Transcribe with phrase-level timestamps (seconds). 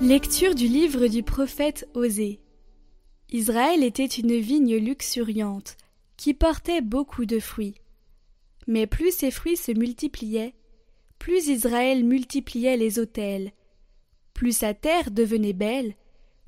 [0.00, 2.40] Lecture du livre du prophète Osée.
[3.30, 5.76] Israël était une vigne luxuriante
[6.16, 7.74] qui portait beaucoup de fruits.
[8.68, 10.54] Mais plus ses fruits se multipliaient,
[11.18, 13.50] plus Israël multipliait les autels,
[14.34, 15.96] plus sa terre devenait belle,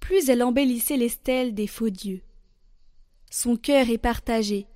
[0.00, 2.22] plus elle embellissait les stèles des faux dieux.
[3.30, 4.66] Son cœur est partagé.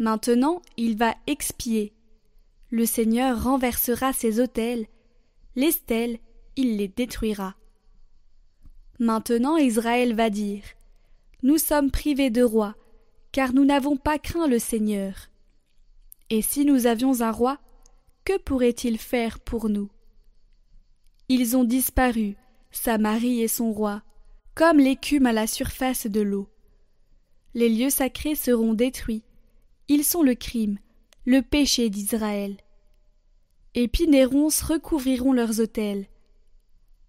[0.00, 1.92] Maintenant il va expier.
[2.70, 4.88] Le Seigneur renversera ses autels,
[5.54, 6.18] les stèles,
[6.56, 7.54] il les détruira.
[9.00, 10.62] Maintenant Israël va dire
[11.42, 12.76] Nous sommes privés de roi,
[13.32, 15.14] car nous n'avons pas craint le Seigneur.
[16.30, 17.58] Et si nous avions un roi,
[18.24, 19.90] que pourrait-il faire pour nous?
[21.28, 22.36] Ils ont disparu,
[22.70, 24.02] Samarie et son roi,
[24.54, 26.48] comme l'écume à la surface de l'eau.
[27.54, 29.24] Les lieux sacrés seront détruits.
[29.88, 30.78] Ils sont le crime,
[31.26, 32.56] le péché d'Israël.
[33.74, 33.90] Et
[34.24, 36.06] ronces recouvriront leurs autels.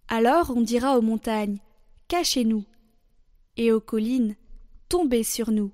[0.07, 1.59] Alors on dira aux montagnes
[2.17, 2.63] Cachez-nous,
[3.57, 4.37] et aux collines
[4.87, 5.73] Tombez sur nous.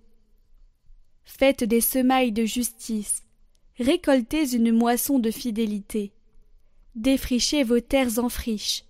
[1.23, 3.21] Faites des semailles de justice,
[3.77, 6.11] récoltez une moisson de fidélité,
[6.95, 8.85] défrichez vos terres en friche.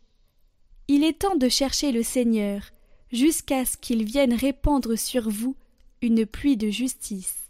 [0.88, 2.72] Il est temps de chercher le Seigneur,
[3.12, 5.58] jusqu'à ce qu'il vienne répandre sur vous
[6.02, 7.41] une pluie de justice.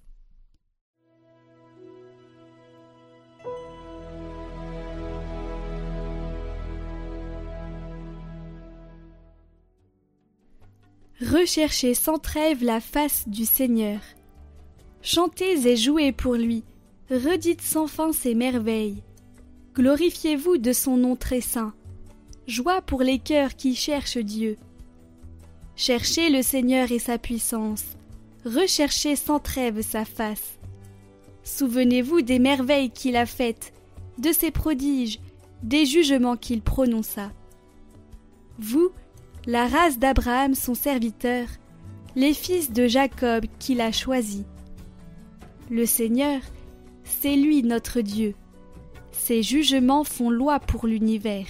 [11.22, 14.00] Recherchez sans trêve la face du Seigneur.
[15.04, 16.64] Chantez et jouez pour lui,
[17.12, 19.04] redites sans fin ses merveilles.
[19.76, 21.76] Glorifiez-vous de son nom très saint.
[22.48, 24.58] Joie pour les cœurs qui cherchent Dieu.
[25.76, 27.86] Cherchez le Seigneur et sa puissance,
[28.44, 30.58] recherchez sans trêve sa face.
[31.44, 33.74] Souvenez-vous des merveilles qu'il a faites,
[34.18, 35.20] de ses prodiges,
[35.62, 37.32] des jugements qu'il prononça.
[38.58, 38.92] Vous,
[39.48, 41.48] la race d'Abraham son serviteur,
[42.16, 44.44] les fils de Jacob qu'il a choisis.
[45.70, 46.42] Le Seigneur,
[47.04, 48.36] c'est lui notre Dieu.
[49.12, 51.48] Ses jugements font loi pour l'univers.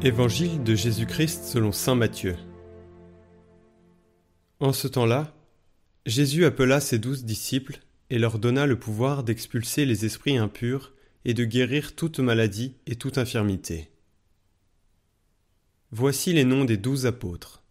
[0.00, 2.36] Évangile de Jésus-Christ selon Saint Matthieu.
[4.60, 5.34] En ce temps-là,
[6.06, 10.94] Jésus appela ses douze disciples et leur donna le pouvoir d'expulser les esprits impurs
[11.24, 13.90] et de guérir toute maladie et toute infirmité.
[15.90, 17.64] Voici les noms des douze apôtres.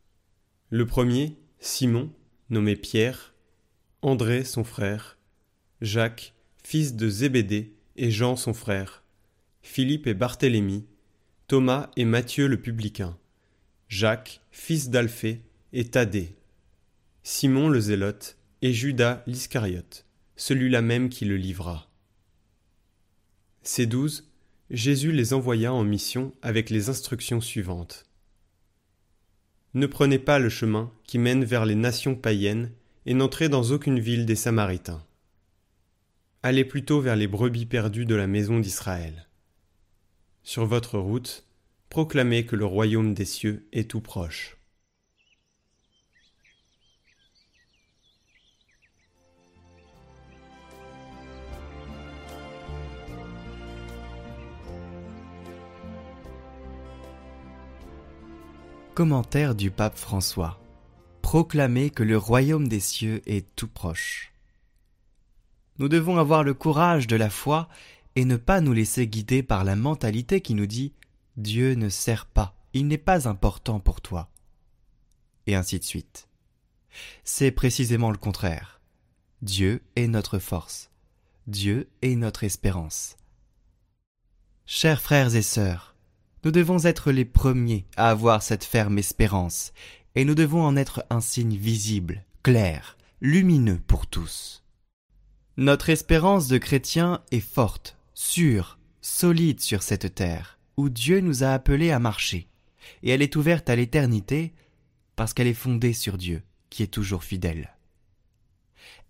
[0.69, 2.11] Le premier, Simon,
[2.49, 3.35] nommé Pierre,
[4.01, 5.17] André son frère,
[5.79, 9.03] Jacques, fils de Zébédée, et Jean son frère,
[9.61, 10.85] Philippe et Barthélemy,
[11.47, 13.17] Thomas et Matthieu le publicain,
[13.87, 16.35] Jacques, fils d'Alphée, et Thaddée,
[17.23, 21.89] Simon le zélote, et Judas l'Iscariote, celui-là même qui le livra.
[23.63, 24.29] Ces douze,
[24.71, 28.05] Jésus les envoya en mission avec les instructions suivantes.
[29.73, 32.73] Ne prenez pas le chemin qui mène vers les nations païennes
[33.05, 35.05] et n'entrez dans aucune ville des Samaritains.
[36.43, 39.26] Allez plutôt vers les brebis perdues de la maison d'Israël.
[40.47, 41.43] Sur votre route,
[41.89, 44.55] proclamez que le royaume des cieux est tout proche.
[58.93, 60.61] Commentaire du pape François.
[61.21, 64.31] Proclamez que le royaume des cieux est tout proche.
[65.77, 67.67] Nous devons avoir le courage de la foi
[68.17, 70.91] et ne pas nous laisser guider par la mentalité qui nous dit
[71.35, 74.31] Dieu ne sert pas, il n'est pas important pour toi.
[75.45, 76.27] Et ainsi de suite.
[77.23, 78.81] C'est précisément le contraire.
[79.43, 80.89] Dieu est notre force.
[81.45, 83.17] Dieu est notre espérance.
[84.65, 85.95] Chers frères et sœurs,
[86.43, 89.73] nous devons être les premiers à avoir cette ferme espérance,
[90.15, 94.63] et nous devons en être un signe visible, clair, lumineux pour tous.
[95.55, 101.49] Notre espérance de chrétiens est forte, sûre, solide sur cette terre, où Dieu nous a
[101.49, 102.49] appelés à marcher,
[103.03, 104.55] et elle est ouverte à l'éternité
[105.15, 106.41] parce qu'elle est fondée sur Dieu,
[106.71, 107.75] qui est toujours fidèle.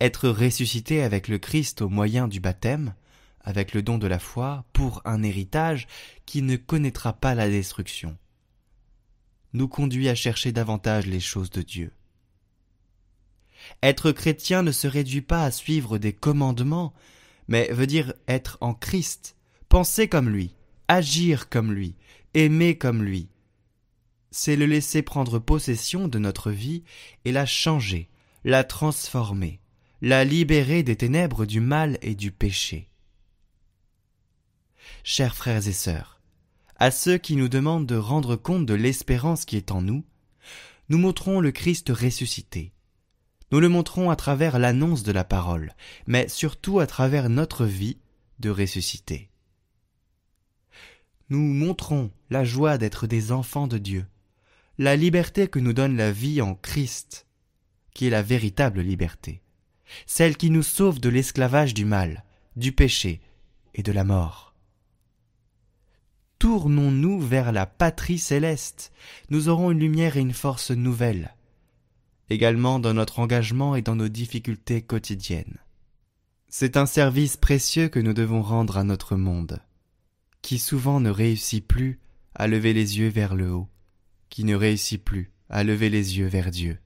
[0.01, 2.95] Être ressuscité avec le Christ au moyen du baptême,
[3.39, 5.87] avec le don de la foi, pour un héritage
[6.25, 8.17] qui ne connaîtra pas la destruction,
[9.53, 11.93] nous conduit à chercher davantage les choses de Dieu.
[13.81, 16.93] Être chrétien ne se réduit pas à suivre des commandements,
[17.47, 19.35] mais veut dire être en Christ,
[19.69, 20.55] penser comme lui,
[20.87, 21.95] agir comme lui,
[22.33, 23.29] aimer comme lui,
[24.31, 26.83] c'est le laisser prendre possession de notre vie
[27.25, 28.09] et la changer,
[28.43, 29.59] la transformer,
[30.01, 32.89] la libérer des ténèbres du mal et du péché.
[35.03, 36.21] Chers frères et sœurs,
[36.75, 40.05] à ceux qui nous demandent de rendre compte de l'espérance qui est en nous,
[40.89, 42.73] nous montrons le Christ ressuscité.
[43.51, 45.73] Nous le montrons à travers l'annonce de la parole,
[46.05, 47.97] mais surtout à travers notre vie
[48.39, 49.29] de ressuscité.
[51.29, 54.05] Nous montrons la joie d'être des enfants de Dieu,
[54.77, 57.25] la liberté que nous donne la vie en Christ,
[57.93, 59.41] qui est la véritable liberté,
[60.05, 63.21] celle qui nous sauve de l'esclavage du mal, du péché
[63.73, 64.53] et de la mort.
[66.39, 68.91] Tournons-nous vers la patrie céleste,
[69.29, 71.33] nous aurons une lumière et une force nouvelles,
[72.29, 75.57] également dans notre engagement et dans nos difficultés quotidiennes.
[76.49, 79.61] C'est un service précieux que nous devons rendre à notre monde,
[80.41, 81.99] qui souvent ne réussit plus
[82.35, 83.69] à lever les yeux vers le haut,
[84.29, 86.79] qui ne réussit plus à lever les yeux vers Dieu.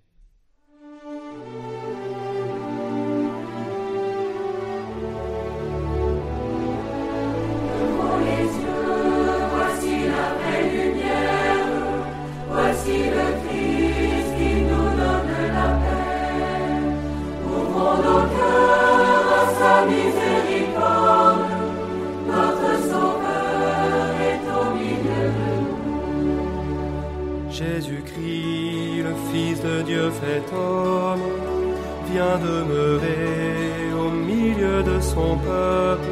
[32.51, 36.11] Demeurer au milieu de son peuple.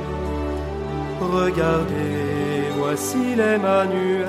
[1.19, 4.27] Regardez, voici l'Emmanuel,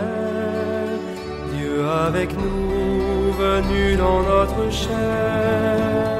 [1.54, 1.76] Dieu
[2.06, 6.19] avec nous, venu dans notre chair.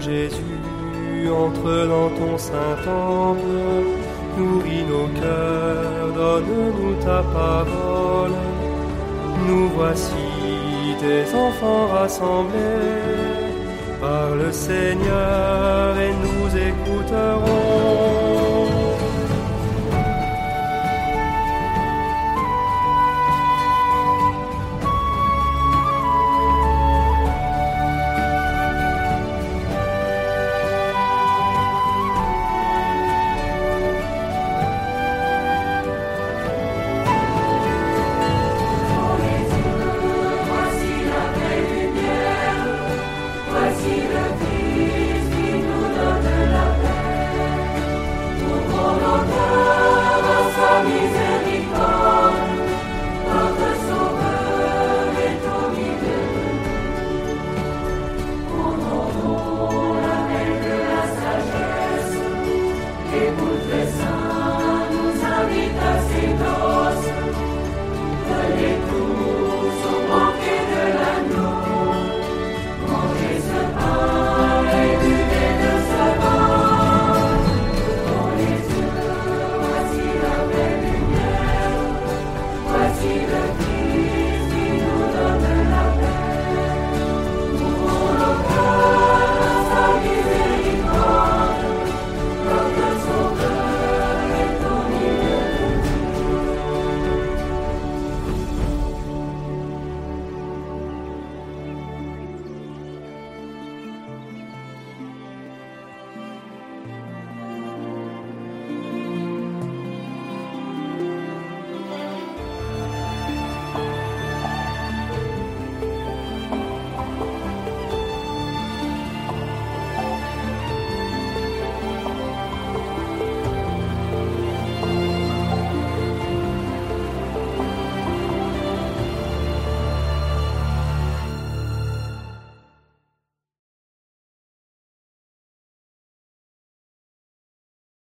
[0.00, 3.40] Jésus, entre dans ton saint temple,
[4.36, 8.32] nourris nos cœurs, donne-nous ta parole.
[9.46, 10.26] Nous voici
[11.00, 12.56] tes enfants rassemblés,
[14.00, 17.75] par le Seigneur et nous écouterons.